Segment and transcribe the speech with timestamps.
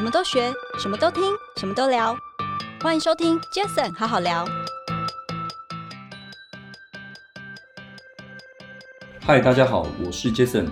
[0.00, 1.22] 什么都学，什么都听，
[1.58, 2.16] 什么都聊。
[2.80, 4.46] 欢迎收听 Jason 好好聊。
[9.20, 10.68] 嗨，大家好，我是 Jason。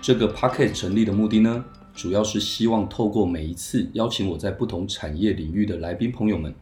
[0.00, 1.62] 这个 Podcast 成立的目的呢，
[1.94, 6.54] 主要是希望透过每一次邀请我在不同产业领域的来宾朋友们，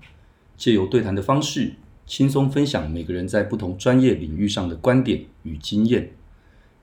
[0.57, 1.75] 借由对谈的方式，
[2.05, 6.11] 轻松分享每个人在不同专业领域上的观点与经验。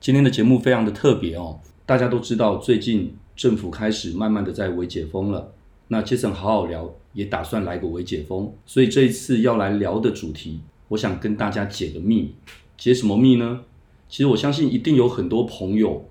[0.00, 3.18] 今天的节目非常的特别哦，大家都知道最近。
[3.36, 5.52] 政府开始慢慢的在微解封了，
[5.88, 12.32] 那 Jason 好好聊也打算来个微解封，所以这一次要来聊的主题，我想跟大家解个密，
[12.78, 13.60] 解什么密呢？
[14.08, 16.08] 其实我相信一定有很多朋友，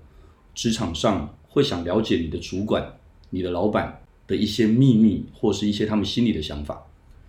[0.54, 2.96] 职场上会想了解你的主管、
[3.30, 6.86] 你的老板的一些秘密，或是一些他们心里的想法，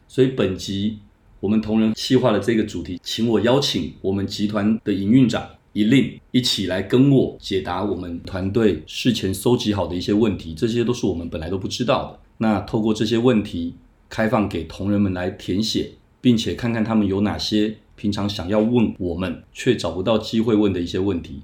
[0.08, 1.00] 所以本集
[1.40, 5.57] 我们同仁企划了这个主题，请我邀请我们集团的营运长。
[5.74, 12.20] 一令一起来跟我解答我们团队事前搜集好的一些问题，这些都是我们本来都不知道的。
[12.40, 13.76] 那透过这些问题，
[14.10, 15.92] 开放给同仁们来填写，
[16.22, 21.42] 并且看看他们有哪些平常想要问我们却找不到机会问的一些问题。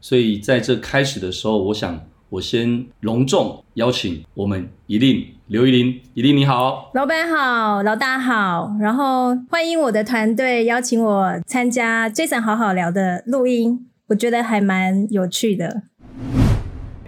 [0.00, 15.82] 所以在这开始的时候，我想我先隆重邀请我们一令刘怡伶，一令你好，老板好，老大好，然后欢迎我的团队邀请我参加 Jason 好好聊的录音，我觉得还蛮有趣的。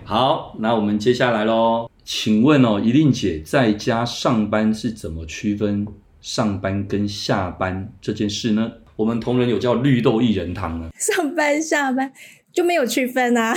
[0.05, 5.87] 好，那我们接下来喽，请问哦，一令姐在家上班是怎么区分
[6.21, 8.71] 上班跟下班这件事呢？
[8.97, 12.13] 我们同仁有叫绿豆薏仁汤呢，上班下班。
[12.55, 13.53] 就没有区分啊，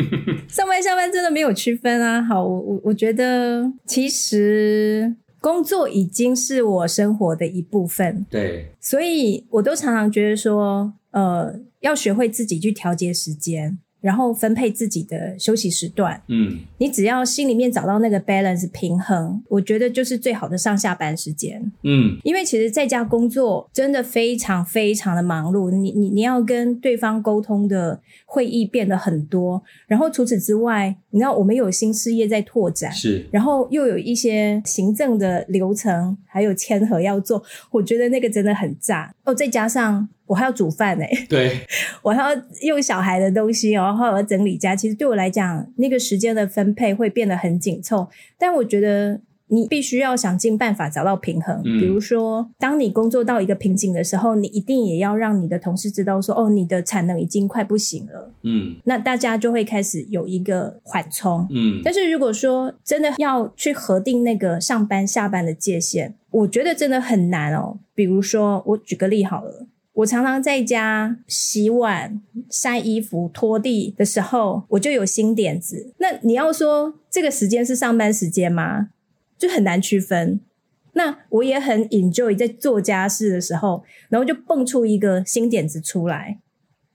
[0.48, 2.20] 上班下班真的没有区分啊。
[2.20, 13.78] 好，我我我觉得其实工作已经是我生活的一部分，对，所以我都常常觉得说，呃，要学会自己去调节时间。
[14.00, 39.14] 然后分配自己的休息时段，嗯，你只要心里面找到那个 balance 平衡，我觉得就是最好的上下班时间，嗯，因为其实在家工作真的非常非常的忙碌，你你你要跟对方沟通的会议变得很多，然后除此之外，你知道我们有新事业在拓展，是，然后又有一些行政的流程还有签合要做，我觉得那个真的很炸。
[39.24, 40.08] 哦，再加上。
[40.30, 41.58] 我还要煮饭呢、欸，对，
[42.02, 44.76] 我还要用小孩的东西，然后我要整理家。
[44.76, 48.08] 其实对我来讲，那个时间的分配会变得很紧凑。
[48.38, 51.60] 但我觉得你必须要想尽办法找到平衡。
[51.64, 58.32] 嗯、比如说，当你工作到一个瓶颈的时候，你一定也要让你的同事知道说，哦，你的产能已经快不行了。
[58.42, 61.44] 嗯，那大家就会开始有一个缓冲。
[61.50, 67.80] 嗯，但是如果说真的要去核定那个上班下班的界限，我觉得真的很难哦。
[67.96, 69.66] 比如说，我举个例好了。
[70.00, 75.92] 我常常在家洗碗、晒衣服、拖地的时候，我就有新点子。
[75.98, 78.90] 那你要说这个时间是上班时间吗？
[79.36, 80.40] 就很难区分。
[80.94, 86.38] 那我也很 enjoy 在做家事的时候，然后就蹦出一个新点子出来。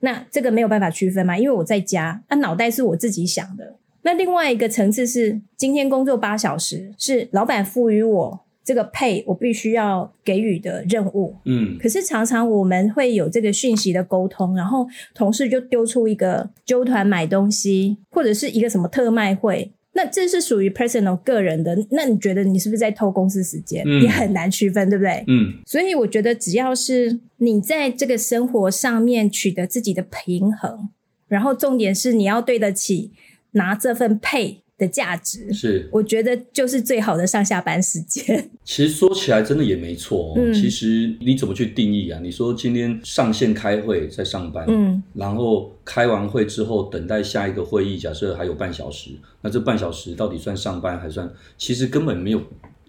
[0.00, 1.38] 那这个没有办法区分吗？
[1.38, 3.76] 因为我在家，那脑袋是我自己想的。
[4.02, 8.45] 那另外一个层次是，今天工作八小时，是老板赋予我。
[8.66, 14.84] 这个配我必须要给予的任务，嗯，可是常常我们会有这个讯息的沟通，然后
[15.14, 23.84] 同事就丢出一个揪团买东西，或者是一个什么特卖会，那这是属于 personal 个人的，那你觉得你是不是在偷公司时间？
[23.86, 25.22] 嗯，你很难区分，对不对？
[25.28, 30.88] 嗯，所以我觉得只要是你在这个生活上面取得自己的平衡，
[31.28, 33.12] 然后重点是你要对得起
[33.52, 38.50] 拿这份配的价值是，我觉得就是最好的上下班时间。
[38.64, 40.34] 其实说起来真的也没错哦。
[40.36, 42.20] 嗯，其实你怎么去定义啊？
[42.22, 49.10] 你说今天上线开会在上班，嗯，然后开完会之后等待下一个会议，假设还有半小时，
[49.40, 51.30] 那这半小时到底算上班还算？
[51.56, 52.42] 其实根本没有，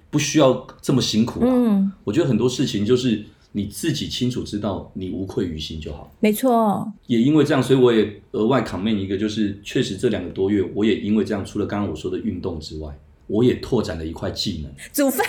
[0.09, 1.47] 不需要这么辛苦啊。
[1.49, 3.23] 嗯，我觉得很多事情就是。
[3.57, 6.13] 你自己清楚知道，你无愧于心就好。
[6.19, 12.95] 没错，也因为这样，所以我也额外 comment 一个，就是确实这两个多月，我也因为这样，除了刚刚我说的运动之外，
[13.25, 15.25] 我也拓展了一块技能，煮饭。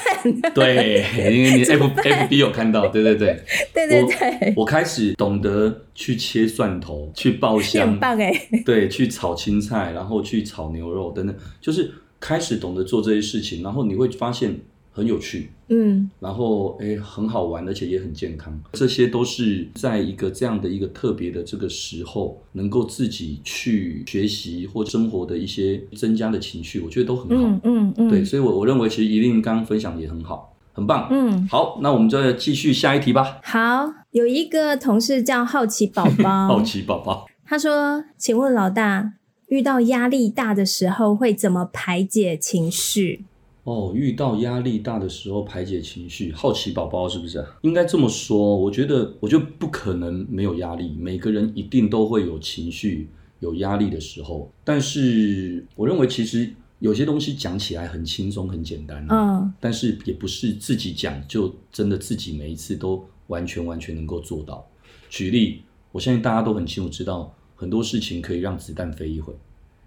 [0.54, 1.02] 对，
[1.34, 3.42] 因为你 F F B 有看到，对对对，
[3.72, 8.30] 对对对，我，我开始懂得去切蒜头，去爆 香，很棒哎，
[8.66, 14.60] 对，去炒青菜，然后去炒牛肉等等，就是开始懂得做这些事情，然后你会发现。
[14.98, 28.08] 很有趣，嗯，然后诶，很好玩，而且也很健康，这些都是在一个这样的一个特别的这个时候，能够自己去学习或生活的一些增加的情绪，我觉得都很好，嗯嗯，嗯。
[28.10, 33.38] 对，所以我我认为其实一令刚刚分享也很好，很棒，嗯，好，那我们就继续下一题吧。
[33.44, 39.12] 好，有一个同事叫好奇宝宝， 好奇宝宝，他说：“请问老大，
[39.46, 43.24] 遇到压力大的时候会怎么排解情绪？”
[43.68, 47.44] 哦，遇到压力大的时候排解情绪，好奇宝宝是不是？
[47.60, 53.10] 应该这么说，我觉得，我觉得不可能没有压力，每个人一定都会有情绪、
[53.40, 54.50] 有压力的时候。
[54.64, 64.66] 但是，我认为其实有些东西讲起来很轻松、很简单，嗯，但是也不是自己讲就真的自己每一次都完全完全能够做到。
[65.10, 65.60] 举例，
[65.92, 69.34] 我相信大家都很清楚知道，很多事情可以让子弹飞一回，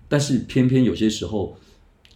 [0.08, 1.58] 但是偏偏有些时候。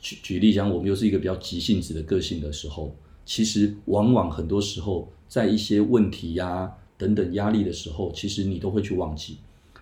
[0.06, 9.38] 举举例讲，我们又是一个比较急性子的个性的时候，其实往往很多时候在一些问题呀、啊、等等压力的时候，其实你都会去忘记。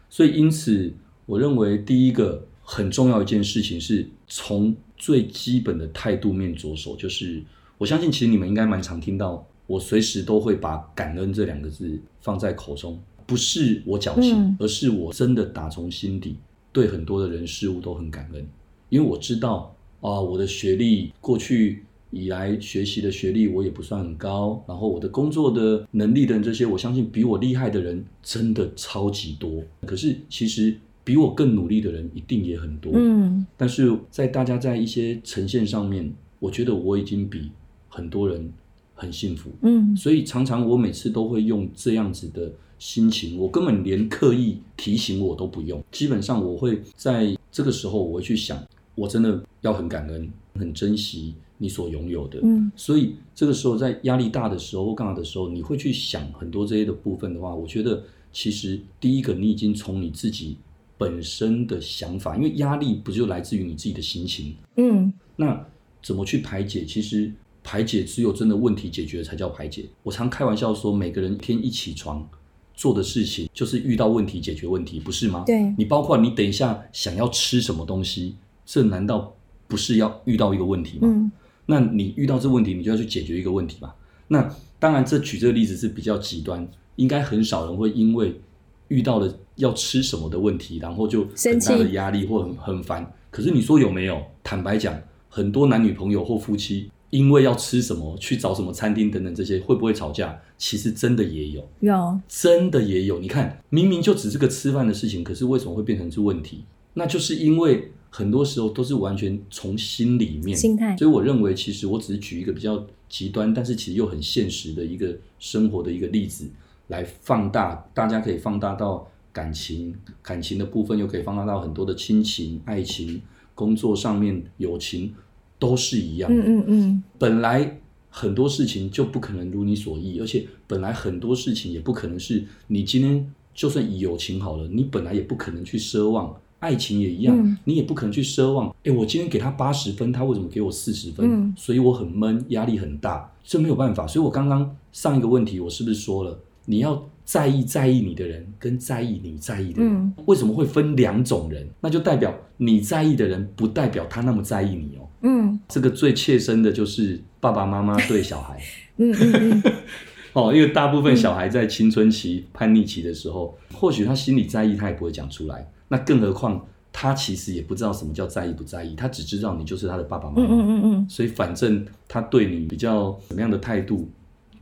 [0.09, 0.93] 所以因此，
[1.25, 7.43] 我认为第一个很重要一件事情是从最基本的态度面着手，就是
[7.77, 16.37] 我相信其实你们应该蛮常听到，我随时都会把感恩这两个字放在口中，不是我侥幸，嗯、而是我真的打从心底
[16.71, 18.47] 对很多的人事物都很感恩，
[18.87, 19.72] 因为我知道。
[20.03, 29.63] 啊，我的学历过去以来学习的学历我也不算很高，然后我的工作的能力等这些，我相信比我厉害的人真的超级多。
[29.85, 32.91] 可是其实比我更努力的人一定也很多。
[32.93, 37.49] 嗯，但是在大家在一些呈现上面，我觉得我已经比
[37.87, 38.51] 很多人
[38.93, 39.49] 很幸福。
[39.61, 45.81] 嗯，所以常常我每次都会用这样子的心情，我根本连刻意提醒我都不用。
[45.93, 48.61] 基本上我会在这个时候，我会去想。
[48.95, 52.39] 我真的要很感恩，很珍惜你所拥有的。
[52.43, 60.57] 嗯，所以这个时候在压力大的时候或干嘛的时候，你会去想很多这些的部分的话，我觉得其实第一个你已经从你自己
[60.97, 64.55] 本身的想法，因为压力不就来自于你自己的心情。
[64.77, 65.65] 嗯，那
[66.01, 66.85] 怎么去排解？
[66.85, 67.31] 其实
[67.63, 69.85] 排解只有真的问题解决才叫排解。
[70.03, 72.27] 我常开玩笑说，每个人一天一起床
[72.75, 75.43] 做的事情就是遇到问题解决问题，不是吗？
[75.45, 78.35] 对，你包括你等一下想要吃什么东西。
[78.65, 79.35] 这难道
[79.67, 81.07] 不是要遇到一个问题吗？
[81.09, 81.31] 嗯，
[81.65, 83.95] 那你遇到这问题，你就要去解决一个问题吧。
[84.27, 84.49] 那
[84.79, 88.39] 当然，这举这个例子是比较极端，应该很少人会因为
[88.87, 93.09] 遇到了要吃什么的问题，然后就很大的压力或很很烦。
[93.29, 94.21] 可是你说有没有？
[94.43, 94.97] 坦白讲，
[95.29, 100.39] 很多男女朋友或夫妻因为要吃什么，去找什么餐厅等等这些，会不会吵架？
[100.57, 103.19] 其实真的也有，有，真的也有。
[103.19, 106.63] 你看，明明就只是个吃饭的事情，可是为什么会变成是问题？
[106.93, 107.91] 那就是因为。
[108.15, 110.95] 很多时候都是完全从心里面，心态。
[110.95, 116.47] 所以我认为，其实我只是举一个比较极端，但是其实又很现实的一个生活的一个例子
[116.89, 123.19] 来放大，大家可以放大到感情，感情的部分又可以放大到很多的亲情、爱情、
[123.55, 125.11] 工作上面、友情
[125.57, 126.43] 都是一样的。
[126.43, 127.03] 嗯嗯嗯。
[127.17, 127.79] 本来
[128.11, 136.35] 很多事情就不可能如你所意，而且本来很多事情也不可能是你今天就算以友情好了，你本来也不可能去奢望。
[136.63, 138.73] 爱情也一样，嗯、你也不可能去奢望。
[138.85, 141.29] 哎，我今天给他八十分，他为什么给我四十分？
[141.29, 144.07] 嗯、所以我很闷，压力很大，这没有办法。
[144.07, 151.67] 所以我刚刚上一个问题，我是不是说了，你要在意在意你的人，跟在意你在意的人，嗯、为什么会分两种人？
[151.81, 155.09] 那就代表你在意的人，不代表他那么在意你哦。
[155.23, 158.57] 嗯，这个最切身的就是爸爸妈妈对小孩。
[158.97, 159.63] 嗯 嗯嗯。
[160.33, 165.71] 哦，因为大部分小孩在青春期、叛逆期的时候，嗯、或许他心里在意，他也不会讲出来。
[165.87, 170.47] 那更何况他其实也不知道什么叫在意不在意，他只知道你就是他的爸爸妈妈。
[170.47, 174.09] 嗯嗯嗯，所以反正他对你比较什么样的态度，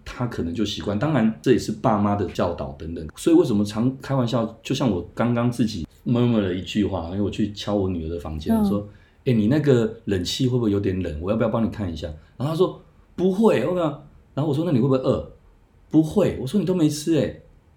[0.04, 1.00] 他可能就习惯。
[1.00, 3.08] 当然这也是爸妈的教导等等。
[3.16, 4.46] 所以为什么常开玩笑？
[4.62, 8.86] 就像我刚刚自己默默了一句话，因为我去敲我女儿的房间，嗯、说
[9.24, 11.18] ：“哎，你那个冷气会不会有点冷？
[11.22, 12.82] 我要不要帮你看一下？”然后他说
[13.16, 14.04] ：“不会。”我讲，
[14.34, 15.32] 然后我说：“那你会不会饿？”
[15.92, 16.38] 不会。
[16.42, 17.24] 我说：“你都没吃哎。”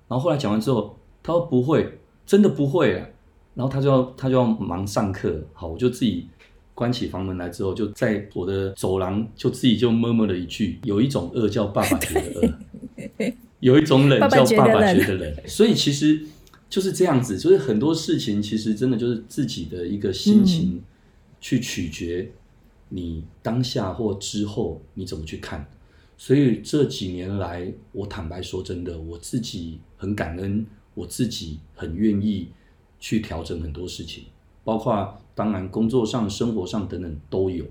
[0.09, 3.07] 然后后来讲完之后，他说：“不会，真的不会啊。”
[3.55, 6.27] 然后他就要他就要忙上课，好，我就自己
[6.75, 15.35] 关起房门来之后，就在我的走廊就自己就默默了一句：有一种饿叫爸爸觉得饿， 有一种冷叫爸爸觉得冷。
[15.47, 16.21] 所以其实
[16.69, 20.83] 就是这样子，就是很多事情其实真的就是自己的一个心情
[21.41, 22.31] 去取决
[22.89, 25.65] 你当下或之后你怎么去看。
[26.17, 32.49] 所以这几年来，我坦白说真的，我自己很感恩，我自己很愿意。
[33.01, 34.25] 去调整很多事情，
[34.65, 37.63] 包括当然工作上、生活上等等都有。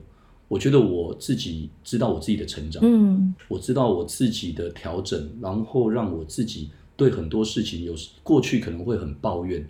[0.47, 9.67] 我觉得我自己知道我自己的成长，嗯，我知道我自己的调整，然后让我自己对很多事情有过去可能会很抱怨，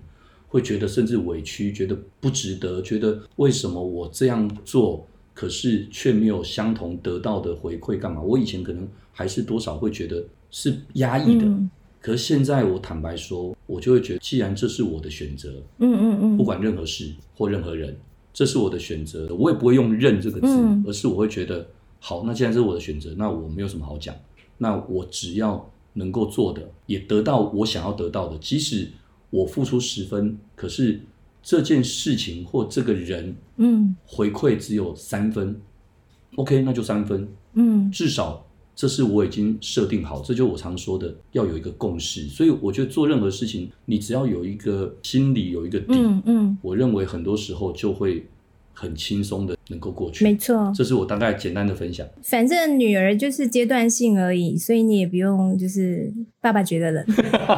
[0.49, 8.21] 会觉得甚至委屈，觉得不值得，觉得为什么我这样做，可是却没有相同得到的回馈，干嘛？
[8.21, 11.45] 我以前可能还是多少会觉得是压抑的。
[11.45, 11.69] 嗯
[12.03, 17.97] 可是现在我坦白说，我就会觉得，既然这是我的选择，嗯嗯嗯，不管任何事或任何人，
[18.33, 20.47] 这是我的选择，我也不会用“认”这个字，
[20.85, 21.65] 而是我会觉得，
[22.01, 24.13] 好，那既然是我的选择，那我没有什么好讲。
[24.57, 28.89] 那我只要能够做的，也得到我想要得到的，即使
[29.29, 30.99] 我付出十分，可是
[31.43, 35.61] 这件事情或这个人，嗯，回馈只有三分，嗯
[36.37, 42.27] ，OK，那就三分，嗯，至少这是我已经设定好，这就是我常说的要有一个共识。
[42.29, 48.25] 所以我觉得做任何事情，你只要有一个心里有一个底，嗯，嗯，我认为很多时候就会。
[48.73, 52.05] 很轻松的能够过去，没错，这是我大概简单的分享。
[52.23, 56.11] 反正女儿就是阶段性而已，所以你也不用就是
[56.41, 57.05] 爸爸觉得冷。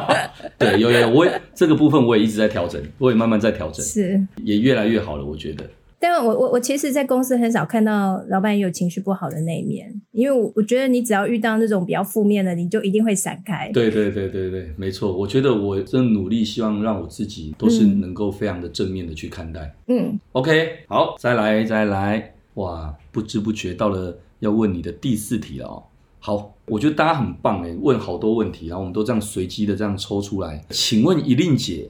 [0.58, 5.64] 对，有有，我也这个部分我也一直在调整，我也慢慢在调整，是也越来越好了，我觉得。
[5.98, 13.70] 但我我我其实，在公司很少看到老板有情绪不好的那一面，因为我我觉得你只要遇到那种比较负面的，你就一定会闪开。
[13.72, 15.16] 对对对对对，没错。
[15.16, 19.74] 我觉得我真努力，希望让我自己都是能够非常的正面的去看待。
[19.88, 25.82] 嗯，OK，好，再来再来，哇，不知不觉到了要问你的第四题了哦。
[26.18, 31.88] 好，我觉得大家很棒哎，问好多问题，然后我们都这样随机的这样抽出来，请问怡令姐。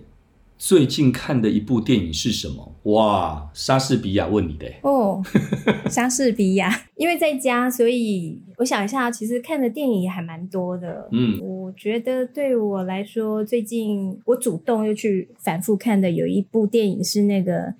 [0.59, 2.75] 最近看的一部电影是什么？
[2.85, 5.23] 哇，莎士比亚问你的哦，
[5.91, 11.09] 莎士比亚， 因为在家，所以我想一下，其实看的电影也还蛮多的。
[11.13, 17.75] 嗯，我觉得对我来说，最近我主动又去反复看的有一部电影是那个。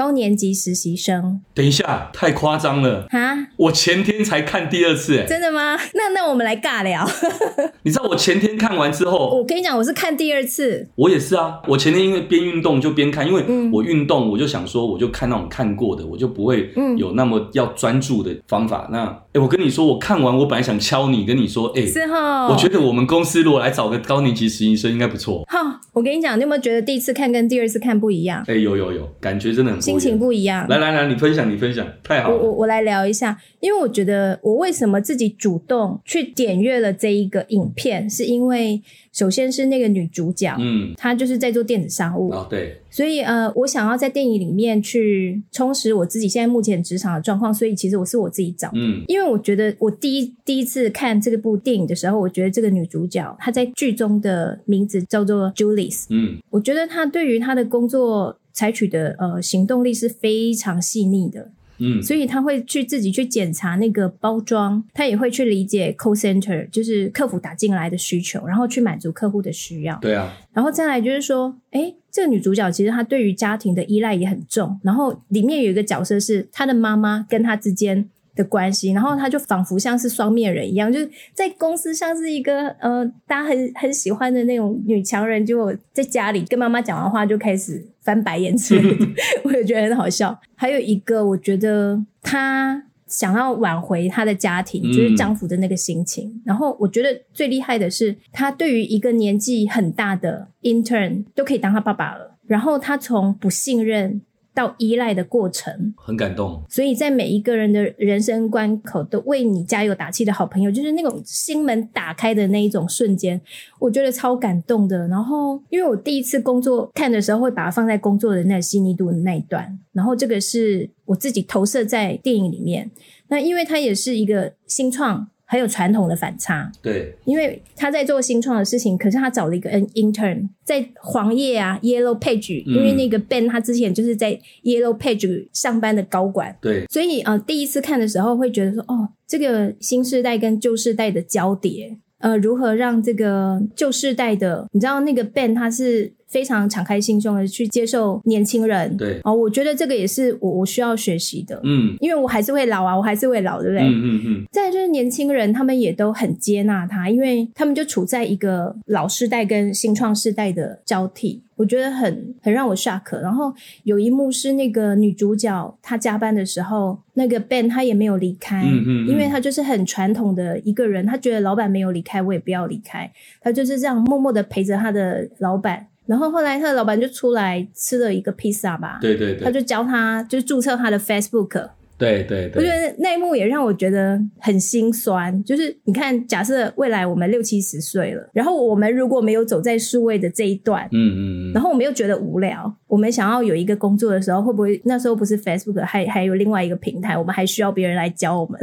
[0.00, 5.76] 高年级实习生，等一下，太夸张了哈，我前天才看第二次，哎，真的吗？
[5.92, 7.06] 那那我们来尬聊。
[7.84, 10.88] 你知道我前天看完之后，我跟你讲，我是看第二次。
[10.94, 18.88] 我也是啊，我前天因为边运动就边看，因为我运动，我就想说，我就看那种看过的，我就不会有那么要专注的方法。
[18.90, 19.04] 那，
[19.34, 25.44] 哎，我跟你说，我看完，我本来想敲你，跟你说，哎，是哈，我觉得我们公司如果来找个高年级实习生，应该不错。
[25.46, 28.42] 哈，我跟你讲，你有没有觉得第一次看跟第二次看不一样？
[28.48, 29.89] 哎，有有有，感觉真的很。
[29.90, 30.66] 心情不一样。
[30.68, 32.36] 来来来，你分享，你分享，太好了。
[32.36, 38.80] 我我我来聊一下，因为我觉得我为什么自己主动去点阅了这一个影片，是因为
[39.12, 42.76] 首先是那个女主角，嗯，她就是在做电子商务啊，对。
[42.92, 58.36] 所以呃，我想要在电影里面去充实我自己现在目前职场的状况，所以其实我是我自己找的，嗯，因为我觉得我第一第一次看这个部电影的时候，我觉得这个女主角她在剧中的名字叫做 Julius，嗯，我觉得她对于她的工作。
[58.52, 69.96] 采取的呃行动力是非常细腻的，嗯，所以他会去自己去检查那个包装，他也会去理解 call center，就是客服打进来的需求，然后去满足客户的需要。
[70.00, 87.86] 对啊，然后再来就是说，哎，这个女主角其实她对于家庭的依赖也很重，然后里面有一个角色是她的妈妈跟她之间的关系，然后她就仿佛像是双面人一样，就是在公司像是一个呃大家很很喜欢的那种女强人，结果在家里跟妈妈讲完话就开始。
[88.10, 89.06] 翻白眼之类的，
[89.44, 90.36] 我也觉得很好笑。
[90.56, 96.28] 还有一个，我觉得他想要挽回他的家庭，就是丈夫的那个心情。
[96.28, 102.36] 嗯、然后我觉得最厉害的是，他对于一个年纪很大的 intern 都可以当他爸爸了。
[102.48, 104.22] 然后他从不信任。
[104.54, 106.62] 到依赖的过程，很感动。
[106.68, 113.40] 所以在每一个人的人生关口都为你加油打气的好朋友，就是那种心门打开的那一种瞬间，
[113.78, 115.06] 我觉得超感动的。
[115.08, 119.78] 然后，因为我第一次工作看的时候，会把它放在工作的那个细腻度的那一段。
[119.92, 122.90] 然后，这个是我自己投射在电影里面。
[123.28, 125.28] 那因为它也是一个新创。
[125.50, 146.12] 很有传统的反差，对，因为他在做新创的事情，可是他找了一个 intern 在黄页啊 Yellow Page，嗯，因为那个 Ben 他之前就是在 Yellow Page 上班的高管，对，所以呃第一次看的时候会觉得说，哦，这个新世代跟旧世代的交叠，呃，如何让这个旧世代的，你知道那个 Ben 他是。
[146.30, 153.84] 非常敞开心胸的去接受年轻人，对，哦，我觉得这个也是我我需要学习的，嗯，因为我还是会老啊，我还是会老，对不对？
[153.84, 154.44] 嗯嗯嗯。
[154.52, 163.20] 再就是年轻人，他们也都很接纳他，因为他们就处在一个老世代跟新创世代的交替，我觉得很很让我 shock。
[163.20, 173.10] 然后有一幕是那个女主角她加班的时候，那个 Ben 他也没有离开，嗯嗯，因为他就是很传统的一个人，他觉得老板没有离开，我也不要离开，
[173.40, 175.88] 他就是这样默默的陪着他的老板。
[176.10, 181.70] 然后后来他的老板就出来吃了一个披萨吧，对对对，他就教他就是注册他的 Facebook。
[182.00, 185.44] 对对对，我觉得那一幕也让我觉得很心酸。
[185.44, 198.58] 就是你看，假设未来我们六七十岁了，然后我们如果没有走在数位的这一段，嗯嗯嗯，然后我们又觉得无聊，我们想要有一个工作的时候，会不会那时候不是 Facebook，还还有另外一个平台，我们还需要别人来教我们？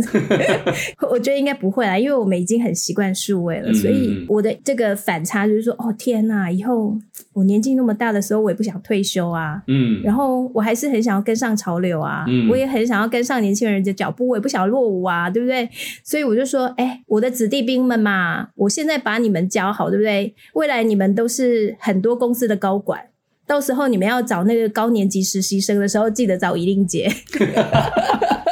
[1.11, 3.71] 我觉得应该不会啦，因为我们已经很习惯数位了。
[3.71, 6.97] 所以我的这个反差就是说，哦天呐，以后
[7.33, 13.26] 我年纪那么大的时候，我也不想退休啊，嗯，然后我还是很想要跟上潮流啊，嗯，我也很想要跟。
[13.27, 15.69] 上年轻人的脚步，我也不想落伍啊，对不对？
[16.03, 20.33] 所以我就说，哎，我的子弟兵们嘛，我现在把你们教好，对不对？
[20.53, 23.07] 未来你们都是很多公司的高管，
[23.45, 27.11] 到时候你们要找那个高年级实习生的时候，记得找一令姐。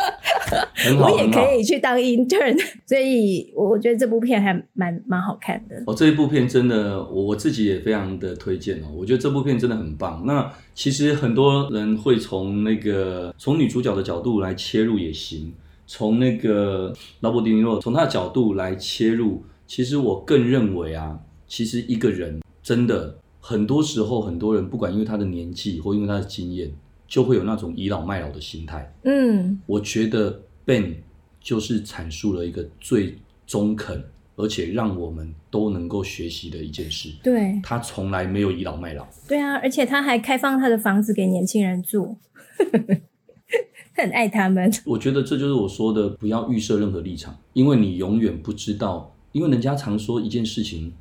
[1.01, 5.83] 我也可以去当 intern， 所以我觉得这部片还蛮蛮好看的。
[5.87, 8.87] 哦，这一部片真的，我我自己也非常的推荐哦。
[8.95, 10.23] 我觉得这部片真的很棒。
[10.25, 15.53] 那其实很多人会从那个从女主角的角度来切入也行，
[15.87, 19.43] 从那个劳勃·迪尼洛从他的角度来切入。
[19.67, 26.71] 其实我更认为啊，其实一个人真的很多时候，很多人不管因为他的年纪或因为他的经验，
[27.07, 28.93] 就会有那种倚老卖老的心态。
[29.03, 30.41] 嗯，我觉得。
[30.67, 30.95] Ben
[31.39, 34.03] 就是阐述了一个最中肯，
[34.35, 37.11] 而且让我们都能够学习的一件事。
[37.21, 39.05] 对，他从来没有倚老卖老。
[39.27, 42.17] 对啊，而且他还开放他的房子给年轻人住，
[43.93, 44.73] 很爱他们。
[44.85, 49.15] 我觉得这就是我说的，不要预设任何立场，因为你永远不知道。
[49.31, 50.91] 因为人家常说一件事情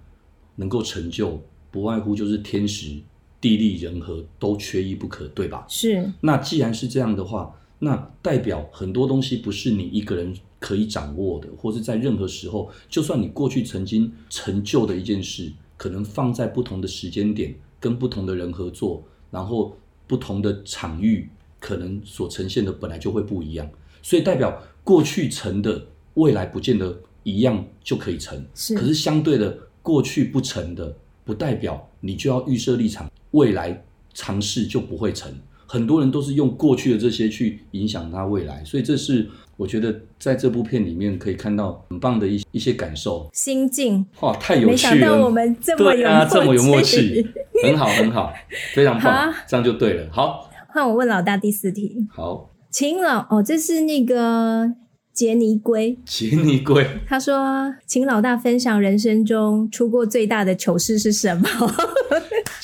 [0.56, 3.00] 能够成就，不外乎就是天时、
[3.44, 5.66] 地利、人和都缺一不可，对吧？
[5.68, 6.10] 是。
[6.22, 7.54] 那既然是这样的话。
[7.80, 21.28] 那代表很多东西不是你一个人可以掌握的，或是在任何时候，就算你过去曾经成就的一件事，可能放在不同的时间点，跟不同的人合作，然后不同的场域，
[21.60, 23.68] 可能所呈现的本来就会不一样。
[24.00, 28.42] 所以代表过去成的，未来不见得一样就可以成。
[28.54, 28.74] 是。
[28.74, 35.30] 可是相对的，过去不成的，不代表你就要预设立场，未来尝试就不会成。
[35.66, 44.06] 很多人都是用过去的这些去影响他未来，所以这是我觉得在这部片里面可以看到很棒的一一些感受心境。
[44.20, 44.70] 哇，太有趣了！
[44.70, 47.26] 没想到我们这么有默契，啊，这么有默契，
[47.64, 48.32] 很好很好，
[48.74, 50.08] 非常棒，这样就对了。
[50.12, 52.06] 好，换我问老大第四题。
[52.10, 54.70] 好，请老哦，这是那个
[55.12, 55.98] 杰尼龟。
[56.04, 61.48] 杰尼龟，他说，请老大分享人生中出过最大的糗事是什么？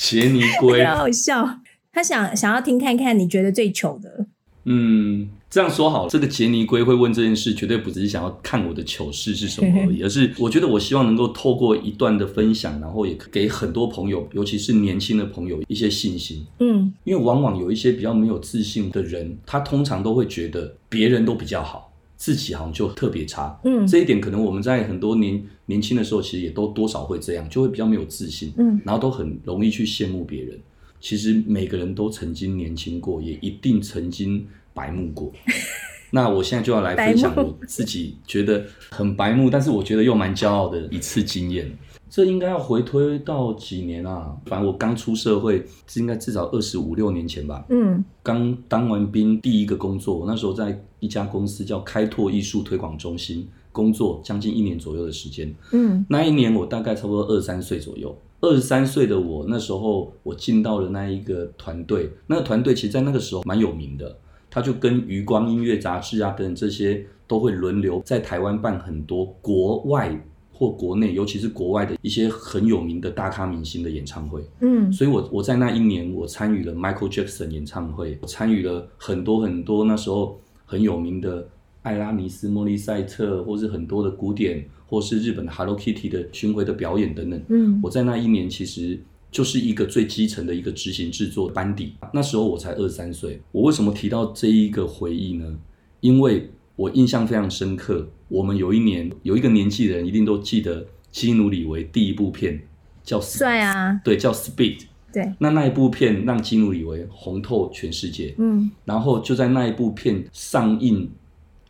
[0.01, 1.59] 杰尼龟， 好好笑。
[1.93, 4.25] 他想想要听看看你觉得最糗的，
[4.65, 16.43] 嗯，这样说好了，这个杰尼龟会问这件事，绝对不只是想要看我的糗事是什么而已， 而是我觉得我希望能够透过一段的分享，然后也给很多朋友，尤其是年轻的朋友一些信心。
[16.59, 21.90] 嗯，因为往往有一些比较没有自信的人，他通常都会觉得别人都比较好，
[22.21, 23.59] 自己好像就特别差。
[23.63, 28.53] 嗯，这一点可能我们在很多年年轻的时候，其实也都多少会这样，就会比较没有自信。
[28.57, 30.55] 嗯，然后都很容易去羡慕别人。
[30.99, 35.31] 其实每个人都曾经年轻过，也一定曾经白目过。
[36.13, 41.71] 那我现在就要来分享我自己觉得很白目，但是我觉得又蛮骄傲的一次经验。
[42.07, 44.35] 这应该要回推到几年啊？
[44.45, 47.65] 反正我刚出社会，这应该至少二十五六年前吧。
[47.69, 55.53] 嗯，刚当完兵，第一个工作，那时候在一家公司叫开拓艺术推广中心工作，将近一年左右的时间。
[55.73, 58.17] 嗯，那一年我大概差不多二十三岁左右。
[58.39, 64.17] 二十三岁的我，那时候我进到了那一个团队，那个团队其实，在那个时候蛮有名的，
[64.49, 70.19] 他就跟余光音乐杂志啊，等这些都会轮流在台湾办很多国外
[70.51, 74.43] 或国内，尤其是国外的一些很有名的大咖明星的演唱会。
[74.61, 80.39] 嗯，所以我我在那一年，我参与了 Michael Jackson 演唱会，我参与了很多很多那时候
[80.71, 81.47] 很有名的
[81.81, 84.65] 艾拉尼斯、莫里塞特，或是很多的古典。
[84.91, 88.99] 或是日本的 Hello Kitty 的巡回的表演等等，嗯，我在那一年其实
[89.31, 91.93] 就是一个最基层的一个执行制作班底。
[92.13, 93.39] 那时候我才二十三岁。
[93.53, 95.57] 我为什么提到这一个回忆呢？
[96.01, 98.05] 因为我印象非常深刻。
[98.27, 102.61] 我们有一年有一个年纪的人一定都记得基努里维第一部片
[103.01, 104.81] 叫帅啊，对，叫 Speed，
[105.13, 105.33] 对。
[105.39, 108.69] 那那一部片让基努里维红透全世界，嗯。
[108.85, 111.09] 然后就在那一部片上映。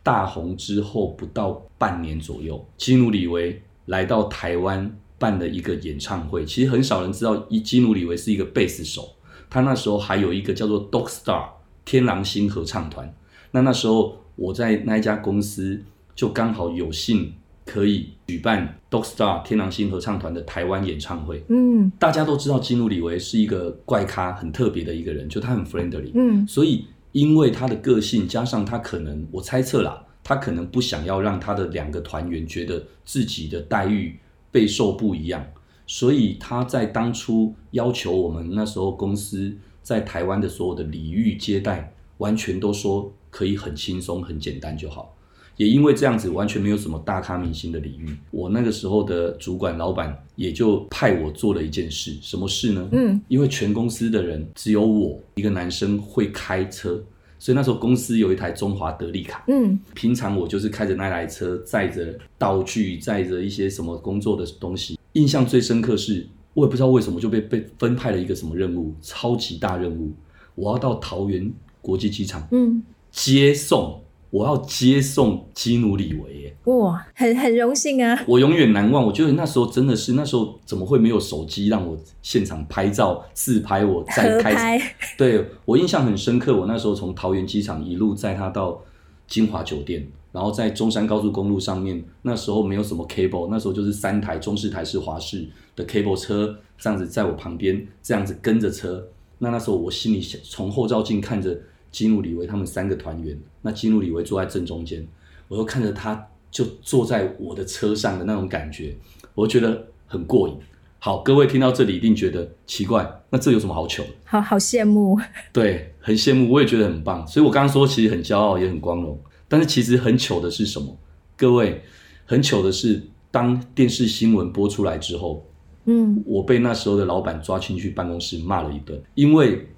[0.04, 6.44] 大红之后不到半年左右，基努里维来到台湾办了一个演唱会。
[6.44, 9.08] 其实很少人知道，一基努里维是一个贝斯手。
[9.48, 11.50] 他那时候还有一个叫做 Dog Star
[11.84, 13.14] 天狼星合唱团。
[13.52, 15.80] 那那时候我在那一家公司，
[16.16, 17.32] 就刚好有幸
[17.64, 21.44] 可以举办 Dog Star 天狼星合唱团的台湾演唱会。
[21.48, 26.10] 嗯，大家都知道基努里维是一个怪咖，很特别的一个人，就他很 friendly。
[26.14, 26.86] 嗯，所以。
[27.12, 34.18] 因为他的个性，加上他可能，我猜测啦，他可能不想要让他的两个团员觉得自己的待遇
[34.50, 35.44] 备受不一样，
[35.86, 45.14] 所以他在当初要求我们那时候公司在台湾的所有的礼遇接待，完全都说可以很轻松、很简单就好。
[45.56, 48.08] 也因为这样子，完全没有什么大咖明星的礼遇。
[48.30, 52.88] 我那个时候的主管老板也就派我做了一件事，什么事呢？
[52.92, 57.02] 嗯，因为全公司的人只有我一个男生会开车，
[57.38, 64.98] 所以那时候公司有一台中华德利卡，嗯，平常我就是开着那台车，载着道具，载着一些什么工作的东西。
[65.12, 70.12] 印象最深刻是，我也不知道为什么就被被分派了一个什么任务，超级大任务，
[70.54, 74.01] 我要到桃园国际机场，嗯，接送。
[74.32, 78.18] 我要接送基努里维耶，哇，很很荣幸啊！
[78.26, 79.04] 我永远难忘。
[79.04, 83.84] 我觉得那时候真的是，那时候怎么会没有手机让我现场拍照自拍？
[83.84, 86.58] 我再开，拍 对，我印象很深刻。
[86.58, 88.82] 我那时候从桃园机场一路载他到
[89.28, 99.06] 金华酒店，然后在中山高速公路上面，那时候没有什么 cable，那时候就是三台中式、台式、华式的 cable 车这样子在我旁边，这样子跟着车。
[99.40, 101.60] 那那时候我心里想，从后照镜看着。
[101.92, 105.06] 基努李维他们三个团员，那基努李维坐在正中间，
[105.46, 108.96] 我又看着他就坐在我的车上的那种感觉，
[109.34, 110.56] 我觉得很过瘾。
[110.98, 114.04] 好，各位听到这里一定觉得奇怪，那这有什么好糗？
[114.24, 115.18] 好好羡慕，
[115.52, 117.26] 对，很羡慕，我也觉得很棒。
[117.26, 119.18] 所以我刚刚说其实很骄傲，也很光荣。
[119.48, 120.96] 但是其实很糗的是什么？
[121.36, 121.82] 各位，
[122.24, 125.44] 很糗的是当电视新闻播出来之后，
[125.84, 129.68] 嗯，我被那时候的老板抓进去办公室骂了一顿，因为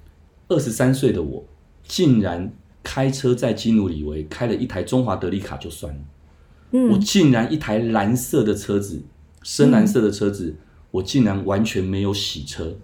[0.49, 1.45] 二十三岁的我。
[1.87, 6.01] 竟然开车在基努里维开了一台中华德利卡就算了，
[6.73, 9.03] 嗯，我竟然一台蓝色的车子，
[9.43, 10.57] 深蓝色的车子，嗯，
[10.91, 12.77] 我竟然完全没有洗车，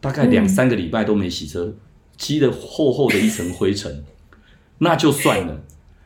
[0.00, 1.74] 大概两三个礼拜都没洗车，
[2.16, 4.04] 积了厚厚的一层灰尘，
[4.78, 5.60] 那就算了，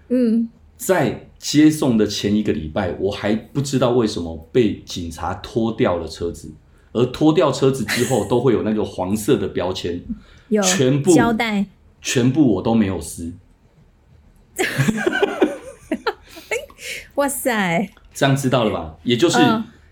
[0.08, 6.50] 嗯，在接送的前一个礼拜，我还不知道为什么被警察拖掉了车子，
[6.92, 10.02] 而拖掉车子之后 都会有那个黄色的标签，
[10.48, 11.66] 有全部胶带。
[12.00, 13.34] 全部我都没有撕，
[17.16, 17.90] 哇塞！
[18.14, 18.96] 这样知道了吧？
[19.02, 19.38] 也就是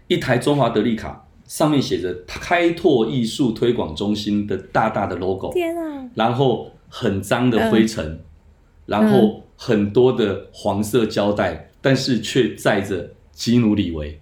[0.07, 5.53] 一台中华德利卡，上面写着“开拓艺术推广中心”的大大的 logo。
[5.53, 6.09] 天啊！
[6.15, 8.21] 然后很脏的灰尘，嗯、
[8.87, 14.21] 然后很多的黄色胶带，但是却载着基努里维，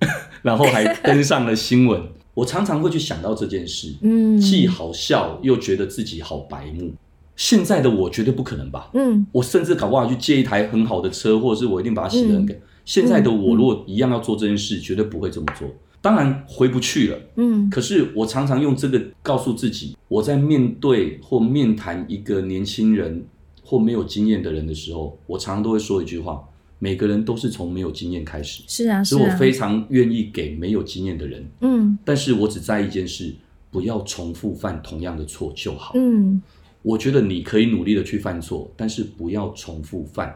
[0.42, 2.08] 然后还登上了新闻。
[2.34, 6.92] 我常常会去想到这件事，嗯，既好笑又觉得自己好白目。
[7.36, 12.56] 现在的我绝对不可能吧，嗯，我甚至搞不好去借一台很好的车，或者是我一定把它洗得很干。
[12.84, 15.68] 现在的我如果一样要做这件事，绝对不会这么做。
[16.00, 23.24] 当然回不去了，嗯，可是我常常用这个告诉自己，我在面对或面谈一个年轻人
[23.64, 26.42] 或没有经验的人的时候，我常常都会说一句话。
[26.78, 33.32] 每个人都是从没有经验开始，是啊，所以我非常愿意给没有经验的人，嗯，但是我只在意一件事，
[33.70, 36.42] 不要重复犯同样的错就好，嗯，
[36.82, 40.34] 我觉得你可以努力的去犯错，但是不要重复犯。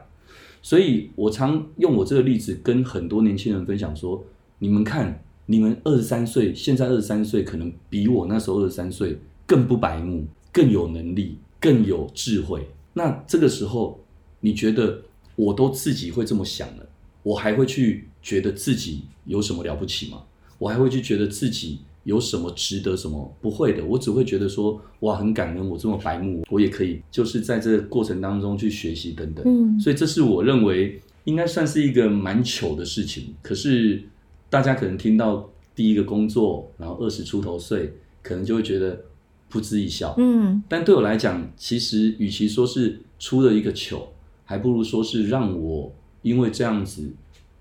[0.62, 4.24] 所以我常用我这个例子跟很多年轻人分享说，
[4.59, 12.66] 你们看，你们二十三岁，现在二十三岁，可能比我那时候二十三岁更不白目，更有能力，更有智慧。
[12.94, 14.01] 那这个时候，
[14.40, 15.03] 你觉得？
[15.38, 16.87] 我都自己会这么想了，
[17.22, 20.24] 我还会去觉得自己有什么了不起吗？
[20.59, 23.33] 我还会去觉得自己有什么值得什么？
[23.40, 29.44] 不会的，我只会觉得说，哇，很感恩我这么白目，我也可以就是在这个过程当中去学习等等。
[29.46, 33.33] 嗯，所以这是我认为应该算是一个蛮糗的事情。
[33.40, 34.03] 可是
[34.51, 39.05] 大家可能听到第一个工作，然后二十出头岁，可能就会觉得
[39.53, 40.16] 噗嗤一笑。
[40.18, 44.12] 嗯，但对我来讲，其实与其说是出了一个糗。
[44.48, 47.12] 还不如说是让我因为这样子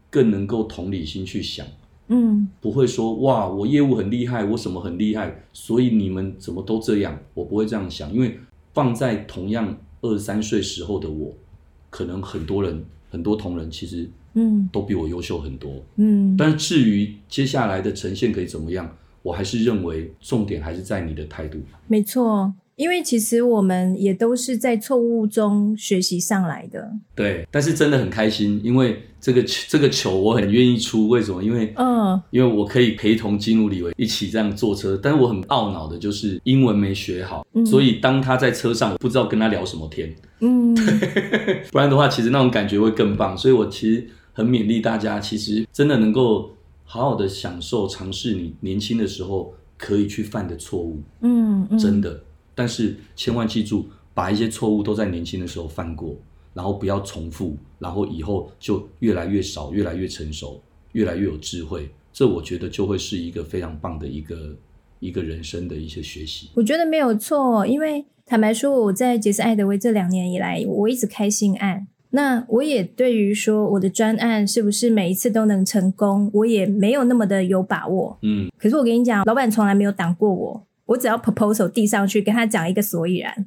[0.10, 1.67] 更能够同理心去想，
[2.08, 8.39] 嗯，不会说哇，我业务很厉害，我什么很厉害，所以你们怎么都这样，我不会这样想，因为
[8.73, 11.34] 放在同样二十三岁时候的我，
[11.89, 14.69] 可能很多人很多同仁其实嗯。
[14.71, 18.89] 都比我优秀很多，嗯，但是至于接下来的呈现可以怎么样，
[19.21, 22.54] 我还是认为重点还是在你的态度，没错。
[22.78, 26.92] 因为其实我们也都是在错误中学习上来的。
[27.16, 31.08] 对，但是真的很开心，因为这个这个球我很愿意出。
[31.08, 31.44] 为什么？
[31.44, 40.16] 因为嗯，因为我可以陪同金努李维一起这样坐车，但是我很懊恼的就是英文没学好，嗯、所以当他在车上，我不知道跟他聊什么天。
[40.42, 40.76] 嗯，
[41.72, 43.36] 不然的话，其实那种感觉会更棒。
[43.36, 46.52] 所以我其实很勉励大家，其实真的能够
[46.84, 51.02] 好好的享受尝试你年轻的时候可以去犯的错误。
[51.22, 52.22] 嗯，嗯真的。
[52.58, 56.15] 但是千万记住，把一些错误都在年轻的时候犯过，
[56.56, 60.60] 然后不要重复，然后以后就越来越少，越来越成熟，
[60.93, 61.88] 越来越有智慧。
[62.12, 64.58] 这我觉得就会是一个非常棒的一个
[65.00, 66.50] 一个人生的一些学习。
[66.56, 71.88] 我觉得没有错，因为坦白说，我在杰斯艾德威这两年以来，我一直开新案。
[72.10, 78.17] 那我也对于说我的专案是不是每一次都能成功，我也没有那么的有把握。
[78.24, 80.66] 嗯，可是我跟你讲，老板从来没有挡过我。
[80.88, 83.45] 我只要 proposal 递上去，跟他讲一个所以然，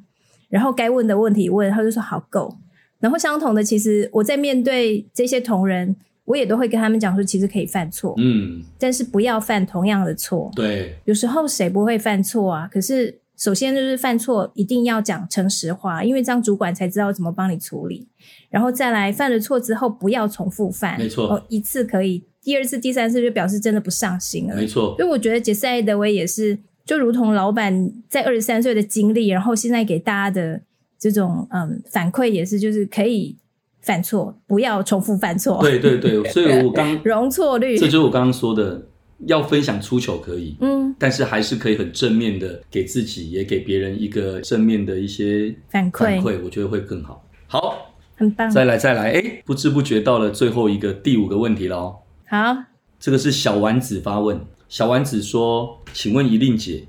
[0.49, 2.57] 然后该问的问题问，他就说好够。
[2.99, 10.51] 然后相同的，其实我在面对这些同仁，我也都会跟他们讲说，其实可以犯错，嗯，但是不要犯同样的错。
[10.55, 12.69] 对，有时候谁不会犯错啊？
[12.71, 18.07] 可是首先就是犯错一定要讲诚实话，因为这样主管才知道怎么帮你处理。
[18.51, 24.95] 然后再来犯了错之后，不要重复犯，没错，哦，一次可以，第二次、第三次就表示真的不上心了，没错。
[24.95, 30.61] 所以我觉得杰赛德威也是，就如同老板在二十三岁的经历，然后现在给大家的
[30.99, 33.37] 这种嗯反馈也是，就是可以。
[33.83, 35.59] 犯错，不要重复犯错。
[35.59, 38.79] 对对对， 所以我刚容错率，这就是我刚刚说的，
[39.25, 47.27] 要分享出糗可以，嗯，但是还是可以很正面的给自己，也给别人一个正面的一些反馈，反馈，我觉得会更好。
[47.47, 48.51] 好，很棒。
[48.51, 51.95] 再来再来，哎，不知不觉到了最后一个第五个问题了哦。
[52.27, 52.55] 好，
[52.99, 54.39] 这个是小丸子发问，
[54.71, 56.85] 小丸子说：“请问怡令姐，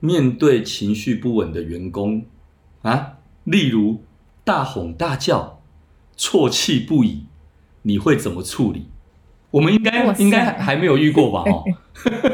[0.00, 2.26] 面对情绪不稳的员工
[2.82, 4.02] 啊，例如
[4.44, 5.60] 大吼大叫。”
[6.14, 7.22] 啜泣不已，
[7.80, 8.88] 你会怎么处理？
[9.50, 11.42] 我们应该应该还没有遇过吧？
[11.50, 11.64] 哦，